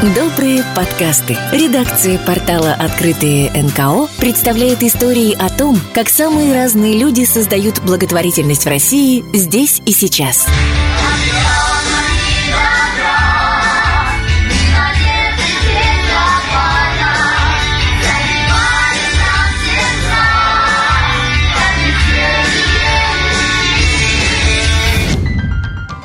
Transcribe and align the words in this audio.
Добрые 0.00 0.62
подкасты. 0.76 1.36
Редакция 1.50 2.20
портала 2.20 2.72
«Открытые 2.72 3.50
НКО» 3.50 4.06
представляет 4.20 4.84
истории 4.84 5.34
о 5.34 5.48
том, 5.48 5.76
как 5.92 6.08
самые 6.08 6.54
разные 6.54 6.96
люди 6.96 7.24
создают 7.24 7.80
благотворительность 7.82 8.64
в 8.64 8.68
России 8.68 9.24
здесь 9.36 9.82
и 9.86 9.90
сейчас. 9.90 10.46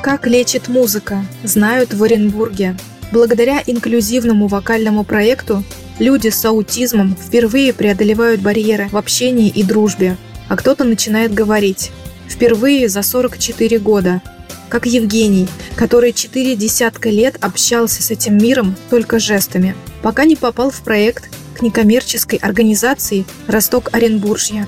Как 0.02 0.26
лечит 0.26 0.66
музыка, 0.66 1.24
знают 1.44 1.94
в 1.94 2.02
Оренбурге. 2.02 2.76
Благодаря 3.14 3.62
инклюзивному 3.64 4.48
вокальному 4.48 5.04
проекту 5.04 5.62
люди 6.00 6.30
с 6.30 6.44
аутизмом 6.44 7.16
впервые 7.16 7.72
преодолевают 7.72 8.40
барьеры 8.40 8.88
в 8.90 8.96
общении 8.96 9.48
и 9.48 9.62
дружбе, 9.62 10.16
а 10.48 10.56
кто-то 10.56 10.82
начинает 10.82 11.32
говорить. 11.32 11.92
Впервые 12.28 12.88
за 12.88 13.02
44 13.02 13.78
года. 13.78 14.20
Как 14.68 14.86
Евгений, 14.86 15.46
который 15.76 16.12
четыре 16.12 16.56
десятка 16.56 17.08
лет 17.08 17.36
общался 17.40 18.02
с 18.02 18.10
этим 18.10 18.36
миром 18.36 18.74
только 18.90 19.20
жестами, 19.20 19.76
пока 20.02 20.24
не 20.24 20.34
попал 20.34 20.70
в 20.70 20.82
проект 20.82 21.30
к 21.56 21.62
некоммерческой 21.62 22.40
организации 22.40 23.26
«Росток 23.46 23.90
Оренбуржья». 23.92 24.66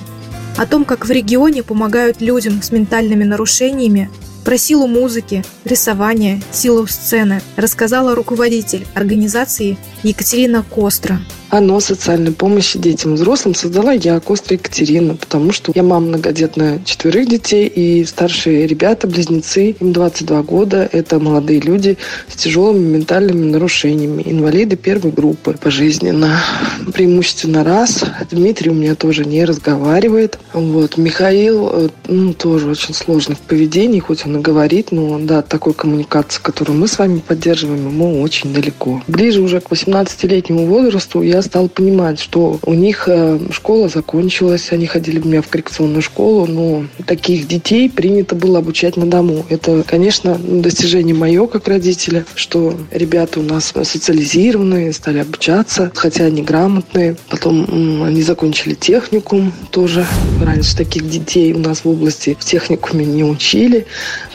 О 0.56 0.66
том, 0.66 0.84
как 0.84 1.04
в 1.04 1.10
регионе 1.10 1.64
помогают 1.64 2.20
людям 2.20 2.62
с 2.62 2.70
ментальными 2.70 3.24
нарушениями, 3.24 4.08
про 4.46 4.56
силу 4.58 4.86
музыки, 4.86 5.44
рисования, 5.64 6.40
силу 6.52 6.86
сцены 6.86 7.42
рассказала 7.56 8.14
руководитель 8.14 8.86
организации 8.94 9.76
Екатерина 10.04 10.62
Костра 10.62 11.18
оно 11.56 11.80
социальной 11.80 12.32
помощи 12.32 12.78
детям 12.78 13.14
взрослым 13.14 13.54
создала 13.54 13.92
я, 13.92 14.20
Костра 14.20 14.54
Екатерина, 14.54 15.14
потому 15.14 15.52
что 15.52 15.72
я 15.74 15.82
мама 15.82 16.06
многодетная 16.06 16.80
четверых 16.84 17.28
детей, 17.28 17.66
и 17.66 18.04
старшие 18.04 18.66
ребята, 18.66 19.06
близнецы, 19.06 19.70
им 19.80 19.92
22 19.92 20.42
года, 20.42 20.88
это 20.92 21.18
молодые 21.18 21.60
люди 21.60 21.96
с 22.28 22.36
тяжелыми 22.36 22.96
ментальными 22.96 23.50
нарушениями, 23.50 24.22
инвалиды 24.24 24.76
первой 24.76 25.12
группы 25.12 25.56
пожизненно. 25.60 26.40
Преимущественно 26.92 27.64
раз. 27.64 28.04
Дмитрий 28.30 28.70
у 28.70 28.74
меня 28.74 28.94
тоже 28.94 29.24
не 29.24 29.44
разговаривает. 29.44 30.38
Вот. 30.52 30.96
Михаил 30.96 31.68
э, 31.72 31.88
ну, 32.08 32.34
тоже 32.34 32.68
очень 32.70 32.94
сложный 32.94 33.34
в 33.34 33.40
поведении, 33.40 34.00
хоть 34.00 34.26
он 34.26 34.36
и 34.36 34.40
говорит, 34.40 34.92
но 34.92 35.18
да, 35.18 35.42
такой 35.42 35.74
коммуникации, 35.74 36.40
которую 36.42 36.78
мы 36.78 36.88
с 36.88 36.98
вами 36.98 37.18
поддерживаем, 37.18 37.88
ему 37.88 38.20
очень 38.20 38.52
далеко. 38.52 39.02
Ближе 39.06 39.40
уже 39.40 39.60
к 39.60 39.70
18-летнему 39.70 40.66
возрасту 40.66 41.22
я 41.22 41.42
стала 41.46 41.68
понимать, 41.68 42.20
что 42.20 42.58
у 42.64 42.74
них 42.74 43.08
э, 43.08 43.38
школа 43.50 43.88
закончилась, 43.88 44.72
они 44.72 44.86
ходили 44.86 45.20
у 45.20 45.26
меня 45.26 45.42
в 45.42 45.48
коррекционную 45.48 46.02
школу, 46.02 46.46
но 46.46 46.84
таких 47.06 47.48
детей 47.48 47.88
принято 47.88 48.34
было 48.34 48.58
обучать 48.58 48.96
на 48.96 49.06
дому. 49.06 49.44
Это, 49.48 49.82
конечно, 49.86 50.36
достижение 50.38 51.14
мое 51.14 51.46
как 51.46 51.68
родителя, 51.68 52.24
что 52.34 52.74
ребята 52.90 53.40
у 53.40 53.42
нас 53.42 53.72
социализированные, 53.82 54.92
стали 54.92 55.18
обучаться, 55.18 55.90
хотя 55.94 56.24
они 56.24 56.42
грамотные. 56.42 57.16
Потом 57.28 58.02
они 58.02 58.22
закончили 58.22 58.74
техникум 58.74 59.52
тоже. 59.70 60.06
Раньше 60.42 60.76
таких 60.76 61.08
детей 61.08 61.52
у 61.52 61.58
нас 61.58 61.84
в 61.84 61.88
области 61.88 62.36
в 62.38 62.44
техникуме 62.44 63.04
не 63.04 63.24
учили. 63.24 63.86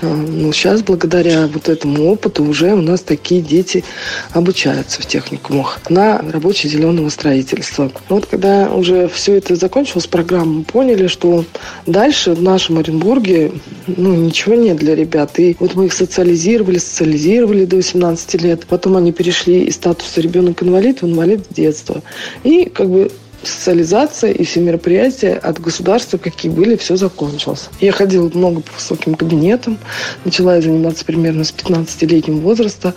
А, 0.02 0.06
но 0.06 0.52
сейчас, 0.52 0.82
благодаря 0.82 1.48
вот 1.48 1.70
этому 1.70 2.12
опыту, 2.12 2.44
уже 2.44 2.74
у 2.74 2.82
нас 2.82 3.02
такие 3.02 3.42
дети 3.42 3.84
обучаются 4.32 5.02
в 5.02 5.06
техникумах 5.06 5.80
на 5.90 6.20
рабочей 6.32 6.70
зеленой 6.70 6.91
зеленого 6.92 7.10
строительства. 7.10 7.92
Вот 8.10 8.26
когда 8.26 8.70
уже 8.70 9.08
все 9.08 9.36
это 9.36 9.56
закончилось, 9.56 10.08
программа, 10.08 10.52
мы 10.52 10.64
поняли, 10.64 11.08
что 11.08 11.46
дальше 11.86 12.34
в 12.34 12.42
нашем 12.42 12.78
Оренбурге 12.78 13.52
ну, 13.88 14.14
ничего 14.14 14.56
нет 14.56 14.78
для 14.78 14.96
ребят. 14.96 15.40
И 15.40 15.56
вот 15.60 15.76
мы 15.76 15.86
их 15.86 15.94
социализировали, 15.94 16.78
социализировали 16.78 17.66
до 17.66 17.78
18 17.78 18.42
лет. 18.42 18.66
Потом 18.68 18.98
они 18.98 19.12
перешли 19.12 19.64
из 19.64 19.76
статуса 19.76 20.22
ребенок-инвалид 20.22 21.02
в 21.02 21.06
инвалид 21.06 21.46
с 21.50 21.54
детства. 21.54 22.02
И 22.44 22.66
как 22.66 22.90
бы 22.90 23.12
социализация 23.44 24.32
и 24.32 24.44
все 24.44 24.62
мероприятия 24.62 25.34
от 25.34 25.60
государства, 25.60 26.18
какие 26.18 26.52
были, 26.52 26.76
все 26.76 26.96
закончилось. 26.96 27.70
Я 27.80 27.92
ходила 27.92 28.30
много 28.34 28.62
по 28.62 28.74
высоким 28.74 29.16
кабинетам, 29.16 29.78
начала 30.26 30.56
я 30.56 30.62
заниматься 30.62 31.06
примерно 31.06 31.44
с 31.44 31.54
15-летнего 31.54 32.38
возраста, 32.38 32.94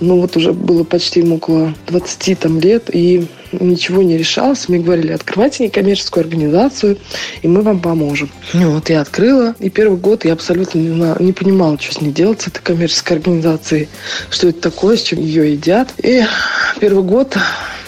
но 0.00 0.18
вот 0.20 0.36
уже 0.36 0.52
было 0.52 0.84
почти 0.84 1.22
около 1.22 1.74
20 1.86 2.38
там, 2.38 2.60
лет, 2.60 2.90
и 2.92 3.26
ничего 3.52 4.02
не 4.02 4.16
решалось. 4.16 4.68
Мне 4.68 4.78
говорили, 4.78 5.12
открывайте 5.12 5.64
некоммерческую 5.64 6.22
организацию, 6.22 6.98
и 7.42 7.48
мы 7.48 7.62
вам 7.62 7.80
поможем. 7.80 8.30
Ну, 8.52 8.72
вот 8.72 8.90
я 8.90 9.00
открыла, 9.00 9.54
и 9.58 9.70
первый 9.70 9.98
год 9.98 10.24
я 10.24 10.32
абсолютно 10.32 10.78
не, 10.78 11.24
не 11.24 11.32
понимала, 11.32 11.78
что 11.80 11.94
с 11.94 12.00
ней 12.00 12.12
делать, 12.12 12.42
с 12.42 12.48
этой 12.48 12.62
коммерческой 12.62 13.14
организацией, 13.18 13.88
что 14.30 14.48
это 14.48 14.60
такое, 14.60 14.96
с 14.96 15.02
чем 15.02 15.20
ее 15.20 15.52
едят. 15.52 15.88
И 16.02 16.22
первый 16.80 17.04
год 17.04 17.36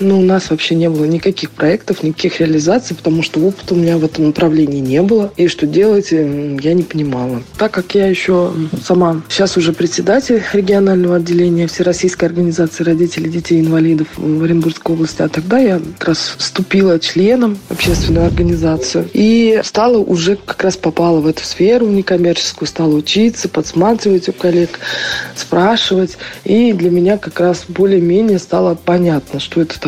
ну, 0.00 0.20
у 0.20 0.22
нас 0.22 0.50
вообще 0.50 0.74
не 0.74 0.88
было 0.88 1.04
никаких 1.04 1.50
проектов, 1.50 2.02
никаких 2.02 2.40
реализаций, 2.40 2.96
потому 2.96 3.22
что 3.22 3.40
опыта 3.40 3.74
у 3.74 3.76
меня 3.76 3.98
в 3.98 4.04
этом 4.04 4.26
направлении 4.26 4.80
не 4.80 5.02
было. 5.02 5.32
И 5.36 5.48
что 5.48 5.66
делать, 5.66 6.10
я 6.12 6.24
не 6.24 6.82
понимала. 6.82 7.42
Так 7.58 7.72
как 7.72 7.94
я 7.94 8.06
еще 8.06 8.52
сама 8.84 9.22
сейчас 9.28 9.56
уже 9.56 9.72
председатель 9.72 10.42
регионального 10.52 11.16
отделения 11.16 11.66
Всероссийской 11.66 12.28
организации 12.28 12.84
родителей 12.84 13.30
детей-инвалидов 13.30 14.08
в 14.16 14.42
Оренбургской 14.42 14.94
области, 14.94 15.22
а 15.22 15.28
тогда 15.28 15.58
я 15.58 15.80
как 15.98 16.08
раз 16.08 16.34
вступила 16.38 16.98
членом 16.98 17.58
в 17.68 17.72
общественную 17.72 18.26
организацию 18.26 19.08
и 19.12 19.60
стала 19.64 19.98
уже 19.98 20.36
как 20.36 20.62
раз 20.62 20.76
попала 20.76 21.20
в 21.20 21.26
эту 21.26 21.44
сферу 21.44 21.86
некоммерческую, 21.86 22.68
стала 22.68 22.94
учиться, 22.94 23.48
подсматривать 23.48 24.28
у 24.28 24.32
коллег, 24.32 24.78
спрашивать. 25.34 26.18
И 26.44 26.72
для 26.72 26.90
меня 26.90 27.18
как 27.18 27.40
раз 27.40 27.64
более-менее 27.68 28.38
стало 28.38 28.74
понятно, 28.74 29.40
что 29.40 29.60
это 29.60 29.78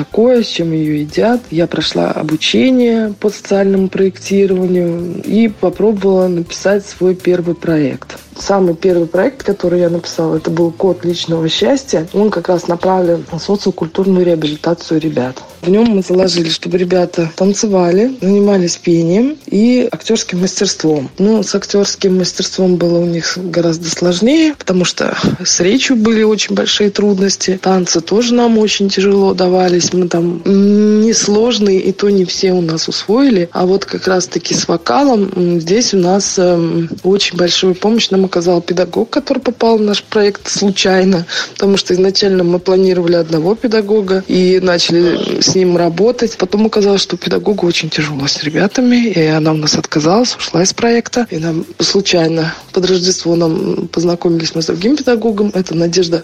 с 0.42 0.46
чем 0.46 0.72
ее 0.72 1.00
едят. 1.00 1.40
Я 1.50 1.66
прошла 1.66 2.10
обучение 2.10 3.14
по 3.18 3.30
социальному 3.30 3.88
проектированию 3.88 5.22
и 5.24 5.48
попробовала 5.48 6.28
написать 6.28 6.86
свой 6.86 7.14
первый 7.14 7.54
проект 7.54 8.18
самый 8.40 8.74
первый 8.74 9.06
проект, 9.06 9.42
который 9.42 9.80
я 9.80 9.90
написала, 9.90 10.36
это 10.36 10.50
был 10.50 10.70
«Код 10.70 11.04
личного 11.04 11.48
счастья». 11.48 12.06
Он 12.12 12.30
как 12.30 12.48
раз 12.48 12.68
направлен 12.68 13.24
на 13.32 13.38
социокультурную 13.38 14.24
реабилитацию 14.24 15.00
ребят. 15.00 15.42
В 15.62 15.68
нем 15.68 15.84
мы 15.84 16.02
заложили, 16.02 16.48
чтобы 16.48 16.78
ребята 16.78 17.30
танцевали, 17.36 18.16
занимались 18.20 18.76
пением 18.76 19.36
и 19.46 19.88
актерским 19.92 20.40
мастерством. 20.40 21.10
Ну, 21.18 21.42
с 21.42 21.54
актерским 21.54 22.16
мастерством 22.18 22.76
было 22.76 22.98
у 22.98 23.04
них 23.04 23.36
гораздо 23.36 23.90
сложнее, 23.90 24.54
потому 24.58 24.84
что 24.86 25.16
с 25.44 25.60
речью 25.60 25.96
были 25.96 26.22
очень 26.22 26.54
большие 26.54 26.90
трудности. 26.90 27.58
Танцы 27.62 28.00
тоже 28.00 28.34
нам 28.34 28.56
очень 28.56 28.88
тяжело 28.88 29.34
давались. 29.34 29.92
Мы 29.92 30.08
там 30.08 30.40
несложные, 30.44 31.80
и 31.80 31.92
то 31.92 32.08
не 32.08 32.24
все 32.24 32.52
у 32.52 32.62
нас 32.62 32.88
усвоили. 32.88 33.50
А 33.52 33.66
вот 33.66 33.84
как 33.84 34.06
раз-таки 34.06 34.54
с 34.54 34.66
вокалом 34.66 35.60
здесь 35.60 35.92
у 35.92 35.98
нас 35.98 36.36
э, 36.38 36.86
очень 37.02 37.36
большую 37.36 37.74
помощь 37.74 38.08
нам 38.08 38.24
оказал 38.30 38.62
педагог, 38.62 39.10
который 39.10 39.40
попал 39.40 39.76
в 39.76 39.82
наш 39.82 40.04
проект 40.04 40.48
случайно, 40.48 41.26
потому 41.54 41.76
что 41.76 41.92
изначально 41.94 42.44
мы 42.44 42.60
планировали 42.60 43.16
одного 43.16 43.56
педагога 43.56 44.22
и 44.28 44.60
начали 44.62 45.40
с 45.40 45.54
ним 45.56 45.76
работать. 45.76 46.36
Потом 46.38 46.66
оказалось, 46.66 47.02
что 47.02 47.16
педагогу 47.16 47.66
очень 47.66 47.90
тяжело 47.90 48.28
с 48.28 48.42
ребятами, 48.44 49.08
и 49.08 49.24
она 49.24 49.50
у 49.50 49.56
нас 49.56 49.74
отказалась, 49.74 50.36
ушла 50.36 50.62
из 50.62 50.72
проекта. 50.72 51.26
И 51.30 51.38
нам 51.38 51.66
случайно 51.80 52.54
под 52.72 52.86
Рождество 52.86 53.34
нам 53.34 53.88
познакомились 53.88 54.54
мы 54.54 54.62
с 54.62 54.66
другим 54.66 54.96
педагогом. 54.96 55.50
Это 55.52 55.74
Надежда 55.74 56.22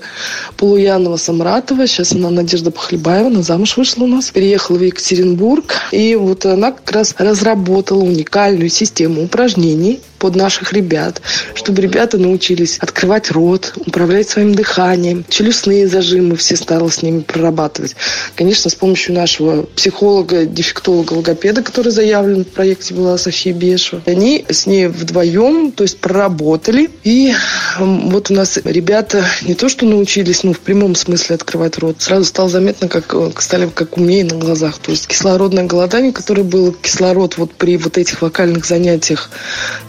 Полуянова-Самратова. 0.56 1.86
Сейчас 1.88 2.12
она 2.12 2.30
Надежда 2.30 2.70
Похлебаева, 2.70 3.28
она 3.28 3.42
замуж 3.42 3.76
вышла 3.76 4.04
у 4.04 4.06
нас. 4.06 4.30
Переехала 4.30 4.76
в 4.78 4.82
Екатеринбург. 4.82 5.74
И 5.91 6.14
вот 6.14 6.47
она 6.47 6.70
как 6.70 6.92
раз 6.92 7.14
разработала 7.18 8.04
уникальную 8.04 8.70
систему 8.70 9.24
упражнений 9.24 10.00
под 10.18 10.36
наших 10.36 10.72
ребят, 10.72 11.21
чтобы 11.54 11.83
ребята 11.83 12.18
научились 12.18 12.78
открывать 12.78 13.30
рот, 13.30 13.74
управлять 13.77 14.28
своим 14.28 14.54
дыханием, 14.54 15.24
челюстные 15.28 15.89
зажимы 15.89 16.36
все 16.36 16.57
стала 16.57 16.89
с 16.89 17.03
ними 17.03 17.21
прорабатывать. 17.21 17.97
Конечно, 18.34 18.71
с 18.71 18.74
помощью 18.74 19.15
нашего 19.15 19.63
психолога, 19.63 20.45
дефектолога, 20.45 21.15
логопеда, 21.15 21.63
который 21.63 21.91
заявлен 21.91 22.45
в 22.45 22.48
проекте 22.48 22.95
была 22.95 23.18
София 23.18 23.53
Бешева. 23.53 24.03
Они 24.07 24.45
с 24.48 24.66
ней 24.66 24.86
вдвоем, 24.86 25.72
то 25.72 25.83
есть 25.84 25.98
проработали. 25.98 26.91
И 27.04 27.34
вот 27.78 28.30
у 28.30 28.34
нас 28.34 28.59
ребята 28.65 29.24
не 29.42 29.54
то, 29.54 29.69
что 29.69 29.86
научились, 29.86 30.45
ну, 30.45 30.53
в 30.53 30.60
прямом 30.60 30.95
смысле 30.95 31.36
открывать 31.36 31.78
рот, 31.78 31.97
сразу 32.01 32.24
стало 32.24 32.48
заметно, 32.48 32.89
как 32.89 33.15
стали 33.42 33.69
как 33.74 33.97
умнее 33.97 34.24
на 34.24 34.36
глазах. 34.36 34.78
То 34.78 34.91
есть 34.92 35.07
кислородное 35.07 35.65
голодание, 35.65 36.12
которое 36.12 36.42
было, 36.42 36.72
кислород 36.72 37.36
вот 37.36 37.53
при 37.54 37.77
вот 37.77 37.98
этих 37.98 38.22
вокальных 38.22 38.65
занятиях, 38.65 39.30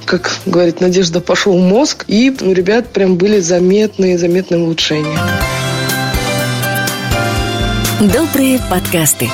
как 0.06 0.16
говорит 0.45 0.81
Надежда, 0.81 1.21
пошел 1.21 1.57
мозг, 1.57 2.05
и 2.07 2.35
у 2.41 2.51
ребят 2.53 2.89
прям 2.89 3.15
были 3.15 3.39
заметные, 3.39 4.17
заметные 4.17 4.61
улучшения. 4.61 5.19
Добрые 7.99 8.59
подкасты. 8.69 9.29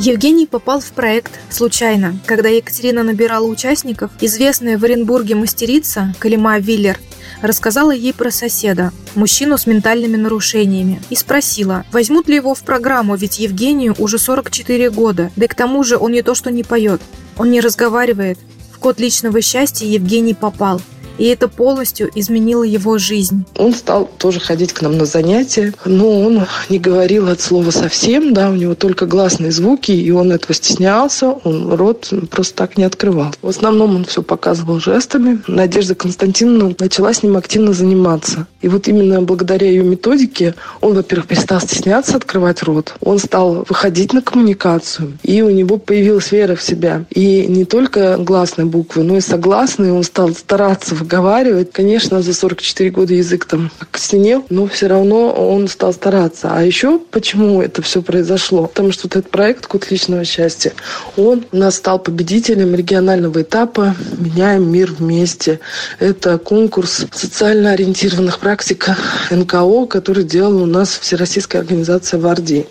Евгений 0.00 0.46
попал 0.46 0.80
в 0.80 0.92
проект 0.92 1.32
случайно. 1.50 2.18
Когда 2.26 2.48
Екатерина 2.48 3.02
набирала 3.02 3.46
участников, 3.46 4.10
известная 4.20 4.76
в 4.76 4.84
Оренбурге 4.84 5.34
мастерица 5.34 6.14
Калима 6.18 6.58
Виллер 6.58 6.98
рассказала 7.40 7.90
ей 7.90 8.12
про 8.12 8.30
соседа, 8.30 8.92
мужчину 9.14 9.58
с 9.58 9.66
ментальными 9.66 10.16
нарушениями, 10.16 11.00
и 11.10 11.16
спросила, 11.16 11.84
возьмут 11.92 12.28
ли 12.28 12.36
его 12.36 12.54
в 12.54 12.62
программу, 12.62 13.16
ведь 13.16 13.38
Евгению 13.38 13.94
уже 13.98 14.18
44 14.18 14.90
года, 14.90 15.30
да 15.36 15.44
и 15.44 15.48
к 15.48 15.54
тому 15.54 15.82
же 15.84 15.96
он 15.96 16.12
не 16.12 16.22
то 16.22 16.34
что 16.34 16.50
не 16.50 16.62
поет, 16.62 17.00
он 17.36 17.50
не 17.50 17.60
разговаривает. 17.60 18.38
Код 18.84 19.00
личного 19.00 19.40
счастья 19.40 19.86
Евгений 19.86 20.34
попал– 20.34 20.78
и 21.18 21.26
это 21.26 21.48
полностью 21.48 22.10
изменило 22.14 22.62
его 22.62 22.98
жизнь. 22.98 23.44
Он 23.56 23.72
стал 23.72 24.10
тоже 24.18 24.40
ходить 24.40 24.72
к 24.72 24.82
нам 24.82 24.98
на 24.98 25.04
занятия, 25.04 25.72
но 25.84 26.20
он 26.20 26.46
не 26.68 26.78
говорил 26.78 27.28
от 27.28 27.40
слова 27.40 27.70
совсем, 27.70 28.34
да, 28.34 28.50
у 28.50 28.54
него 28.54 28.74
только 28.74 29.06
гласные 29.06 29.52
звуки, 29.52 29.92
и 29.92 30.10
он 30.10 30.32
этого 30.32 30.54
стеснялся, 30.54 31.30
он 31.44 31.72
рот 31.72 32.12
просто 32.30 32.54
так 32.54 32.76
не 32.76 32.84
открывал. 32.84 33.34
В 33.42 33.48
основном 33.48 33.96
он 33.96 34.04
все 34.04 34.22
показывал 34.22 34.80
жестами. 34.80 35.40
Надежда 35.46 35.94
Константиновна 35.94 36.74
начала 36.78 37.12
с 37.12 37.22
ним 37.22 37.36
активно 37.36 37.72
заниматься. 37.72 38.46
И 38.60 38.68
вот 38.68 38.88
именно 38.88 39.22
благодаря 39.22 39.68
ее 39.68 39.84
методике 39.84 40.54
он, 40.80 40.94
во-первых, 40.94 41.28
перестал 41.28 41.60
стесняться 41.60 42.16
открывать 42.16 42.62
рот, 42.62 42.94
он 43.00 43.18
стал 43.18 43.64
выходить 43.68 44.12
на 44.12 44.22
коммуникацию, 44.22 45.18
и 45.22 45.42
у 45.42 45.50
него 45.50 45.78
появилась 45.78 46.32
вера 46.32 46.56
в 46.56 46.62
себя. 46.62 47.04
И 47.10 47.46
не 47.46 47.64
только 47.64 48.16
гласные 48.18 48.66
буквы, 48.66 49.02
но 49.02 49.16
и 49.16 49.20
согласные, 49.20 49.92
он 49.92 50.02
стал 50.02 50.30
стараться 50.30 50.94
выговаривать. 51.04 51.70
Конечно, 51.70 52.22
за 52.22 52.34
44 52.34 52.90
года 52.90 53.14
язык 53.14 53.44
там 53.44 53.70
окостенел, 53.78 54.44
но 54.48 54.66
все 54.66 54.86
равно 54.86 55.32
он 55.32 55.68
стал 55.68 55.92
стараться. 55.92 56.48
А 56.50 56.62
еще 56.62 56.98
почему 56.98 57.62
это 57.62 57.82
все 57.82 58.02
произошло? 58.02 58.66
Потому 58.66 58.90
что 58.90 59.06
вот 59.06 59.16
этот 59.16 59.30
проект 59.30 59.66
«Код 59.66 59.90
личного 59.90 60.24
счастья», 60.24 60.72
он 61.16 61.44
у 61.52 61.56
нас 61.56 61.76
стал 61.76 61.98
победителем 61.98 62.74
регионального 62.74 63.42
этапа 63.42 63.94
«Меняем 64.18 64.70
мир 64.70 64.92
вместе». 64.92 65.60
Это 66.00 66.38
конкурс 66.38 67.06
социально 67.12 67.72
ориентированных 67.72 68.38
практик 68.38 68.88
НКО, 69.30 69.86
который 69.86 70.24
делала 70.24 70.62
у 70.62 70.66
нас 70.66 70.98
Всероссийская 70.98 71.60
организация 71.60 72.18
«Варди». 72.18 72.66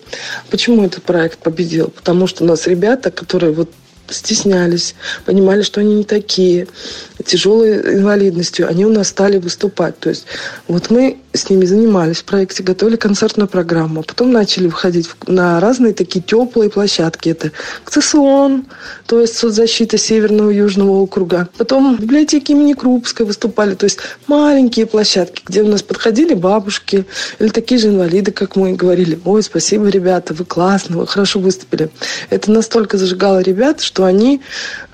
Почему 0.50 0.84
этот 0.84 1.04
проект 1.04 1.40
победил? 1.40 1.90
Потому 1.90 2.28
что 2.28 2.44
у 2.44 2.48
нас 2.48 2.66
ребята, 2.68 3.12
которые 3.12 3.54
вот 3.54 3.70
стеснялись, 4.14 4.96
понимали, 5.26 5.62
что 5.62 5.82
они 5.82 5.96
не 5.96 6.04
такие, 6.04 6.68
тяжелой 7.26 7.96
инвалидностью, 7.98 8.68
они 8.68 8.86
у 8.86 8.90
нас 8.90 9.10
стали 9.10 9.38
выступать. 9.38 10.00
То 10.00 10.10
есть 10.10 10.26
вот 10.68 10.90
мы 10.90 11.18
с 11.34 11.50
ними 11.50 11.66
занимались 11.66 12.18
в 12.18 12.26
проекте, 12.26 12.64
готовили 12.64 12.96
концертную 12.96 13.48
программу, 13.48 14.04
потом 14.04 14.32
начали 14.32 14.68
выходить 14.68 15.10
на 15.28 15.60
разные 15.60 15.94
такие 15.94 16.22
теплые 16.22 16.70
площадки. 16.70 17.30
Это 17.30 17.52
КЦСОН, 17.86 18.66
то 19.08 19.20
есть 19.20 19.36
соцзащита 19.38 19.98
Северного 19.98 20.52
и 20.52 20.58
Южного 20.58 20.92
округа. 20.92 21.50
Потом 21.58 21.98
в 21.98 22.00
библиотеке 22.00 22.54
имени 22.54 22.74
Крупской 22.74 23.26
выступали, 23.26 23.76
то 23.76 23.86
есть 23.86 23.98
маленькие 24.28 24.86
площадки, 24.86 25.42
где 25.48 25.64
у 25.64 25.68
нас 25.68 25.82
подходили 25.82 26.34
бабушки 26.34 27.06
или 27.40 27.50
такие 27.50 27.80
же 27.80 27.90
инвалиды, 27.90 28.32
как 28.32 28.56
мы, 28.56 28.74
говорили, 28.74 29.20
ой, 29.26 29.42
спасибо, 29.44 29.88
ребята, 29.88 30.34
вы 30.34 30.46
классно, 30.46 30.98
вы 30.98 31.08
хорошо 31.08 31.40
выступили. 31.40 31.90
Это 32.30 32.52
настолько 32.52 32.98
зажигало 32.98 33.40
ребят, 33.40 33.82
что 33.82 34.06
они 34.06 34.42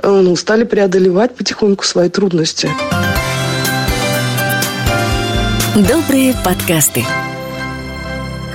э, 0.02 0.10
ну, 0.10 0.36
стали 0.36 0.64
преодолевать 0.64 1.36
потихоньку 1.36 1.84
свои 1.84 2.10
трудности. 2.10 2.70
Добрые 5.76 6.34
подкасты. 6.44 7.06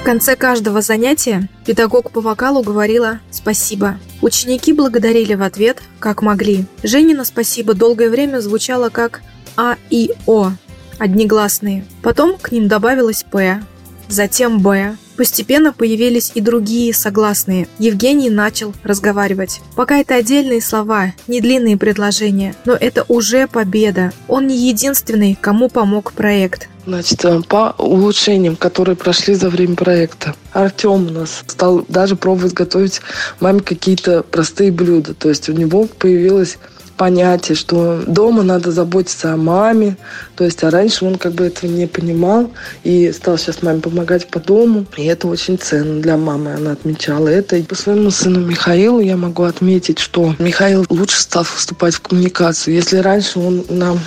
В 0.00 0.04
конце 0.04 0.34
каждого 0.34 0.82
занятия 0.82 1.48
педагог 1.64 2.10
по 2.10 2.20
вокалу 2.20 2.62
говорила 2.62 3.20
«спасибо». 3.30 3.98
Ученики 4.20 4.72
благодарили 4.72 5.34
в 5.34 5.42
ответ, 5.42 5.80
как 6.00 6.22
могли. 6.22 6.66
Женина 6.82 7.24
«спасибо» 7.24 7.74
долгое 7.74 8.10
время 8.10 8.40
звучало 8.40 8.88
как 8.88 9.22
«а» 9.56 9.76
и 9.90 10.12
«о», 10.26 10.50
однигласные. 10.98 11.86
Потом 12.02 12.36
к 12.36 12.50
ним 12.50 12.66
добавилось 12.66 13.24
«п», 13.30 13.62
затем 14.08 14.58
«б», 14.58 14.96
Постепенно 15.16 15.72
появились 15.72 16.32
и 16.34 16.40
другие 16.40 16.92
согласные. 16.92 17.68
Евгений 17.78 18.30
начал 18.30 18.74
разговаривать. 18.82 19.60
Пока 19.76 19.98
это 19.98 20.16
отдельные 20.16 20.60
слова, 20.60 21.12
не 21.28 21.40
длинные 21.40 21.76
предложения, 21.76 22.54
но 22.64 22.72
это 22.72 23.04
уже 23.06 23.46
победа. 23.46 24.12
Он 24.26 24.48
не 24.48 24.56
единственный, 24.56 25.38
кому 25.40 25.68
помог 25.68 26.12
проект. 26.12 26.68
Значит, 26.86 27.24
э, 27.24 27.40
по 27.48 27.74
улучшениям, 27.78 28.56
которые 28.56 28.96
прошли 28.96 29.34
за 29.34 29.48
время 29.48 29.74
проекта. 29.74 30.34
Артем 30.52 31.06
у 31.06 31.10
нас 31.10 31.42
стал 31.46 31.84
даже 31.88 32.14
пробовать 32.14 32.52
готовить 32.52 33.00
маме 33.40 33.60
какие-то 33.60 34.22
простые 34.22 34.70
блюда. 34.70 35.14
То 35.14 35.30
есть 35.30 35.48
у 35.48 35.52
него 35.52 35.86
появилась 35.98 36.58
понятие, 36.96 37.56
что 37.56 38.02
дома 38.06 38.42
надо 38.42 38.70
заботиться 38.70 39.32
о 39.32 39.36
маме. 39.36 39.96
То 40.36 40.44
есть, 40.44 40.62
а 40.62 40.70
раньше 40.70 41.04
он 41.04 41.16
как 41.16 41.32
бы 41.32 41.44
этого 41.44 41.70
не 41.70 41.86
понимал 41.86 42.50
и 42.82 43.12
стал 43.12 43.38
сейчас 43.38 43.62
маме 43.62 43.80
помогать 43.80 44.28
по 44.28 44.38
дому. 44.38 44.86
И 44.96 45.04
это 45.04 45.26
очень 45.28 45.58
ценно 45.58 46.00
для 46.00 46.16
мамы. 46.16 46.54
Она 46.54 46.72
отмечала 46.72 47.28
это. 47.28 47.56
И 47.56 47.62
по 47.62 47.74
своему 47.74 48.10
сыну 48.10 48.40
Михаилу 48.40 49.00
я 49.00 49.16
могу 49.16 49.44
отметить, 49.44 49.98
что 49.98 50.34
Михаил 50.38 50.84
лучше 50.88 51.20
стал 51.20 51.44
вступать 51.44 51.94
в 51.94 52.00
коммуникацию. 52.00 52.74
Если 52.74 52.98
раньше 52.98 53.38
он 53.38 53.64
нам 53.68 53.98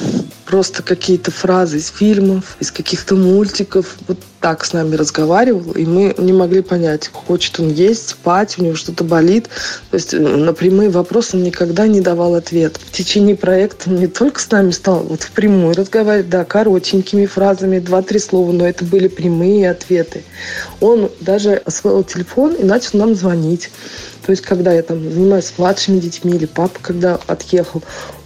просто 0.48 0.82
какие-то 0.82 1.30
фразы 1.30 1.78
из 1.78 1.90
фильмов, 1.90 2.56
из 2.60 2.72
каких-то 2.72 3.16
мультиков, 3.16 3.98
вот 4.08 4.18
так 4.40 4.64
с 4.64 4.72
нами 4.72 4.96
разговаривал, 4.96 5.72
и 5.74 5.86
мы 5.86 6.16
не 6.18 6.32
могли 6.32 6.62
понять, 6.62 7.10
хочет 7.12 7.60
он 7.60 7.70
есть, 7.70 8.10
спать, 8.10 8.58
у 8.58 8.64
него 8.64 8.76
что-то 8.76 9.04
болит. 9.04 9.50
То 9.92 9.96
есть 9.96 10.14
э, 10.14 10.20
на 10.20 10.54
прямые 10.54 10.90
вопросы 10.90 11.36
он 11.36 11.44
никогда 11.44 11.88
не 11.88 12.02
давал 12.02 12.36
ответ. 12.36 12.78
В 12.78 12.92
течение 12.92 13.36
проекта 13.36 13.90
он 13.90 13.98
не 13.98 14.08
только 14.08 14.40
с 14.40 14.50
нами 14.50 14.72
стал 14.72 15.00
вот 15.04 15.24
впрямую 15.24 15.76
разговаривать, 15.76 16.30
да, 16.30 16.46
коротенькими 16.46 17.26
фразами, 17.26 17.80
два-три 17.80 18.20
слова, 18.20 18.52
но 18.52 18.66
это 18.66 18.86
были 18.86 19.10
прямые 19.10 19.70
ответы. 19.70 20.24
Он 20.80 21.10
даже 21.20 21.56
освоил 21.66 22.04
телефон 22.04 22.54
и 22.54 22.64
начал 22.64 23.00
нам 23.00 23.16
звонить. 23.16 23.70
То 24.26 24.32
есть, 24.32 24.44
когда 24.44 24.74
я 24.74 24.82
там 24.82 25.02
занимаюсь 25.12 25.46
с 25.46 25.58
младшими 25.58 26.00
детьми 26.00 26.36
или 26.36 26.46
папа, 26.46 26.80
когда 26.82 27.20
отъехал, 27.28 27.82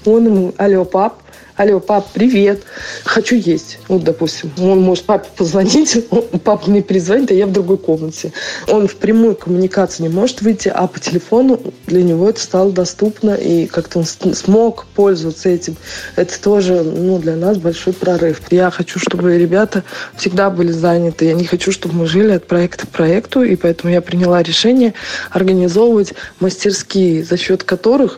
он 0.06 0.26
ему, 0.26 0.54
алло, 0.58 0.84
пап, 0.84 1.21
алло, 1.62 1.80
пап, 1.80 2.08
привет, 2.12 2.64
хочу 3.06 3.36
есть. 3.36 3.78
Вот, 3.88 4.04
допустим, 4.04 4.52
он 4.60 4.82
может 4.82 5.06
папе 5.06 5.30
позвонить, 5.36 6.08
папа 6.44 6.70
мне 6.70 6.82
перезвонит, 6.82 7.30
а 7.30 7.36
я 7.36 7.46
в 7.46 7.52
другой 7.52 7.78
комнате. 7.78 8.34
Он 8.68 8.88
в 8.88 8.96
прямую 8.96 9.36
коммуникацию 9.36 10.10
не 10.10 10.14
может 10.14 10.42
выйти, 10.42 10.70
а 10.70 10.88
по 10.88 11.00
телефону 11.00 11.60
для 11.86 12.02
него 12.02 12.28
это 12.28 12.40
стало 12.40 12.72
доступно, 12.72 13.36
и 13.36 13.68
как-то 13.68 14.00
он 14.00 14.06
смог 14.06 14.88
пользоваться 14.96 15.50
этим. 15.50 15.76
Это 16.16 16.42
тоже 16.42 16.82
ну, 16.82 17.20
для 17.20 17.36
нас 17.36 17.58
большой 17.58 17.94
прорыв. 17.94 18.42
Я 18.50 18.72
хочу, 18.72 18.98
чтобы 18.98 19.38
ребята 19.38 19.84
всегда 20.18 20.50
были 20.50 20.72
заняты. 20.72 21.26
Я 21.26 21.34
не 21.34 21.46
хочу, 21.46 21.72
чтобы 21.72 21.94
мы 21.94 22.08
жили 22.08 22.32
от 22.32 22.48
проекта 22.48 22.88
к 22.88 22.90
проекту, 22.90 23.44
и 23.44 23.56
поэтому 23.56 23.94
я 23.94 24.02
приняла 24.02 24.42
решение 24.42 24.96
организовывать 25.30 26.16
мастерские, 26.40 27.24
за 27.24 27.38
счет 27.38 27.64
которых 27.64 28.18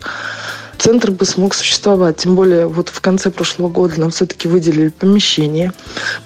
центр 0.84 1.12
бы 1.12 1.26
смог 1.26 1.54
существовать. 1.54 2.18
Тем 2.18 2.36
более 2.36 2.68
вот 2.68 2.90
в 2.90 3.00
конце 3.00 3.32
прошлого 3.32 3.70
года 3.70 3.98
нам 4.02 4.12
все-таки 4.12 4.50
выделили 4.50 4.90
помещение. 4.90 5.72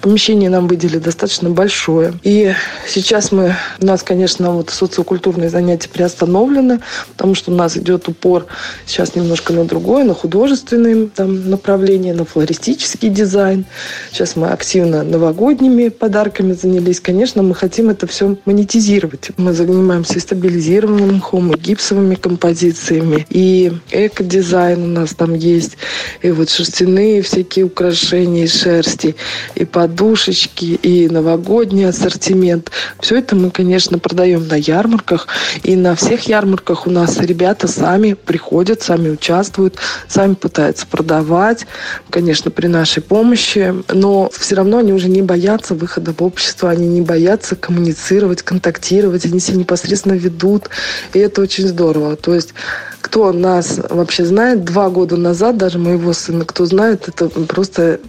Помещение 0.00 0.50
нам 0.50 0.66
выделили 0.66 0.98
достаточно 0.98 1.48
большое. 1.48 2.14
И 2.24 2.52
сейчас 2.88 3.30
мы, 3.30 3.54
у 3.80 3.86
нас, 3.86 4.02
конечно, 4.02 4.50
вот 4.50 4.70
социокультурные 4.70 5.48
занятия 5.48 5.88
приостановлены, 5.88 6.80
потому 7.12 7.36
что 7.36 7.52
у 7.52 7.54
нас 7.54 7.76
идет 7.76 8.08
упор 8.08 8.46
сейчас 8.84 9.14
немножко 9.14 9.52
на 9.52 9.64
другое, 9.64 10.02
на 10.02 10.14
художественные 10.14 11.06
там, 11.06 11.48
направления, 11.48 12.12
на 12.12 12.24
флористический 12.24 13.10
дизайн. 13.10 13.64
Сейчас 14.10 14.34
мы 14.34 14.48
активно 14.48 15.04
новогодними 15.04 15.88
подарками 15.88 16.52
занялись. 16.52 16.98
Конечно, 16.98 17.44
мы 17.44 17.54
хотим 17.54 17.90
это 17.90 18.08
все 18.08 18.36
монетизировать. 18.44 19.30
Мы 19.36 19.52
занимаемся 19.52 20.18
стабилизированным 20.18 21.18
мхом, 21.18 21.52
и 21.52 21.58
гипсовыми 21.60 22.16
композициями, 22.16 23.24
и 23.30 23.72
эко-дизайном, 23.92 24.47
дизайн 24.48 24.82
у 24.82 24.86
нас 24.86 25.14
там 25.14 25.34
есть, 25.34 25.76
и 26.22 26.30
вот 26.30 26.48
шерстяные 26.48 27.20
всякие 27.22 27.66
украшения 27.66 28.44
из 28.44 28.62
шерсти, 28.62 29.14
и 29.54 29.64
подушечки, 29.64 30.64
и 30.64 31.08
новогодний 31.08 31.86
ассортимент. 31.88 32.70
Все 33.00 33.18
это 33.18 33.36
мы, 33.36 33.50
конечно, 33.50 33.98
продаем 33.98 34.48
на 34.48 34.54
ярмарках, 34.54 35.28
и 35.62 35.76
на 35.76 35.94
всех 35.94 36.28
ярмарках 36.28 36.86
у 36.86 36.90
нас 36.90 37.18
ребята 37.18 37.68
сами 37.68 38.14
приходят, 38.14 38.82
сами 38.82 39.10
участвуют, 39.10 39.76
сами 40.08 40.34
пытаются 40.34 40.86
продавать, 40.86 41.66
конечно, 42.10 42.50
при 42.50 42.68
нашей 42.68 43.02
помощи, 43.02 43.74
но 43.92 44.30
все 44.32 44.54
равно 44.54 44.78
они 44.78 44.92
уже 44.92 45.08
не 45.08 45.22
боятся 45.22 45.74
выхода 45.74 46.14
в 46.16 46.22
общество, 46.22 46.70
они 46.70 46.88
не 46.88 47.02
боятся 47.02 47.54
коммуницировать, 47.54 48.42
контактировать, 48.42 49.26
они 49.26 49.40
себя 49.40 49.58
непосредственно 49.58 50.14
ведут, 50.14 50.70
и 51.12 51.18
это 51.18 51.42
очень 51.42 51.68
здорово. 51.68 52.16
То 52.16 52.34
есть 52.34 52.54
кто 53.00 53.32
нас 53.32 53.78
вообще 53.88 54.24
знает, 54.24 54.64
два 54.64 54.90
года 54.90 55.16
назад, 55.16 55.56
даже 55.56 55.78
моего 55.78 56.12
сына, 56.12 56.44
кто 56.44 56.66
знает, 56.66 57.08
это 57.08 57.28
просто 57.28 58.00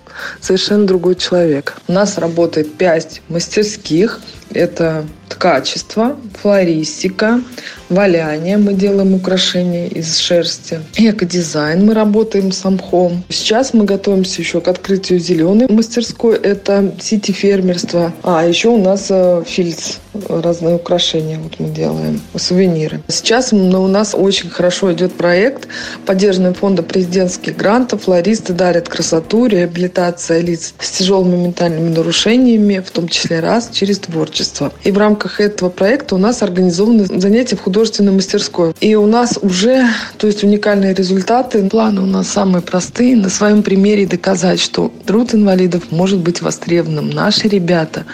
совершенно 0.42 0.86
другой 0.86 1.16
человек. 1.16 1.76
У 1.88 1.94
нас 1.94 2.18
работает 2.18 2.74
пять 2.74 3.22
мастерских. 3.30 4.20
Это 4.52 5.06
ткачество, 5.30 6.18
флористика, 6.42 7.42
валяние. 7.88 8.58
Мы 8.58 8.74
делаем 8.74 9.14
украшения 9.14 9.88
из 9.88 10.18
шерсти. 10.18 10.80
Эко-дизайн. 10.96 11.86
Мы 11.86 11.94
работаем 11.94 12.52
с 12.52 12.68
мхом. 12.68 13.24
Сейчас 13.30 13.74
мы 13.74 13.86
готовимся 13.86 14.42
еще 14.42 14.60
к 14.60 14.68
открытию 14.68 15.20
зеленой 15.20 15.68
мастерской. 15.70 16.36
Это 16.36 16.94
сити-фермерство. 17.00 18.12
А 18.24 18.46
еще 18.46 18.70
у 18.70 18.78
нас 18.78 19.08
э, 19.10 19.44
фильц 19.46 19.98
разные 20.28 20.76
украшения 20.76 21.40
вот 21.40 21.60
мы 21.60 21.70
делаем, 21.70 22.20
сувениры. 22.36 23.02
Сейчас 23.08 23.54
у 23.54 23.88
нас 23.88 24.16
очень 24.18 24.50
хорошо 24.50 24.92
идет 24.94 25.14
проект 25.14 25.68
поддержанный 26.06 26.54
фонда 26.54 26.82
президентских 26.82 27.56
грантов. 27.56 28.04
Флористы 28.04 28.54
дарят 28.54 28.90
красоту, 28.90 29.46
реабилитация 29.46 30.42
лиц 30.42 30.74
с 30.80 30.90
тяжелыми 30.90 31.36
ментальными 31.36 31.90
нарушениями, 31.90 32.84
в 32.86 32.90
том 32.92 33.08
числе 33.08 33.40
раз 33.40 33.70
через 33.72 34.00
творчество. 34.00 34.39
И 34.84 34.92
в 34.92 34.98
рамках 34.98 35.40
этого 35.40 35.70
проекта 35.70 36.16
у 36.16 36.18
нас 36.18 36.42
организованы 36.42 37.06
занятия 37.06 37.56
в 37.56 37.62
художественной 37.62 38.12
мастерской. 38.12 38.74
И 38.80 38.96
у 38.96 39.06
нас 39.06 39.40
уже, 39.42 39.88
то 40.18 40.28
есть 40.28 40.44
уникальные 40.44 40.94
результаты. 40.94 41.68
Планы 41.70 42.02
у 42.02 42.06
нас 42.06 42.28
самые 42.28 42.62
простые. 42.62 43.16
На 43.16 43.30
своем 43.30 43.64
примере 43.64 44.06
доказать, 44.06 44.60
что 44.60 44.92
труд 45.06 45.34
инвалидов 45.34 45.92
может 45.92 46.20
быть 46.20 46.42
востребованным. 46.42 47.10
Наши 47.10 47.48
ребята 47.48 48.06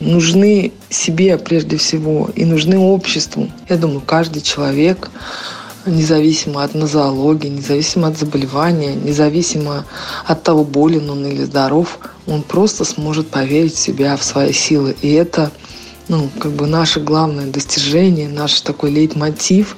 нужны 0.00 0.72
себе 0.90 1.38
прежде 1.38 1.76
всего 1.76 2.30
и 2.34 2.44
нужны 2.44 2.78
обществу. 2.78 3.50
Я 3.68 3.76
думаю, 3.76 4.00
каждый 4.00 4.42
человек 4.42 5.10
независимо 5.88 6.64
от 6.64 6.74
нозологии, 6.74 7.48
независимо 7.48 8.08
от 8.08 8.18
заболевания, 8.18 8.94
независимо 8.94 9.84
от 10.26 10.42
того, 10.42 10.64
болен 10.64 11.08
он 11.10 11.26
или 11.26 11.44
здоров, 11.44 11.98
он 12.26 12.42
просто 12.42 12.84
сможет 12.84 13.28
поверить 13.28 13.74
в 13.74 13.78
себя, 13.78 14.16
в 14.16 14.24
свои 14.24 14.52
силы. 14.52 14.94
И 15.00 15.12
это 15.12 15.50
ну, 16.08 16.30
как 16.40 16.52
бы 16.52 16.66
наше 16.66 17.00
главное 17.00 17.46
достижение, 17.46 18.28
наш 18.28 18.60
такой 18.60 18.90
лейтмотив. 18.90 19.76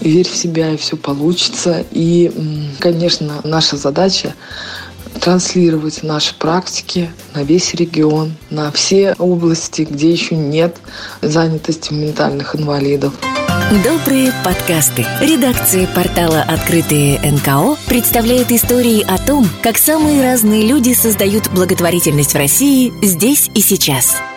Верь 0.00 0.28
в 0.28 0.36
себя, 0.36 0.72
и 0.72 0.76
все 0.76 0.96
получится. 0.96 1.84
И, 1.92 2.32
конечно, 2.80 3.40
наша 3.44 3.76
задача 3.76 4.34
транслировать 5.20 6.02
наши 6.02 6.34
практики 6.34 7.10
на 7.34 7.44
весь 7.44 7.74
регион, 7.74 8.34
на 8.50 8.72
все 8.72 9.14
области, 9.18 9.82
где 9.82 10.10
еще 10.10 10.34
нет 10.34 10.76
занятости 11.20 11.92
ментальных 11.92 12.56
инвалидов. 12.56 13.14
Добрые 13.84 14.32
подкасты. 14.44 15.06
Редакция 15.20 15.86
портала 15.86 16.42
«Открытые 16.42 17.20
НКО» 17.20 17.76
представляет 17.86 18.50
истории 18.50 19.02
о 19.08 19.18
том, 19.18 19.48
как 19.62 19.78
самые 19.78 20.22
разные 20.22 20.66
люди 20.66 20.94
создают 20.94 21.48
благотворительность 21.50 22.32
в 22.32 22.36
России 22.36 22.92
здесь 23.02 23.50
и 23.54 23.60
сейчас– 23.60 24.16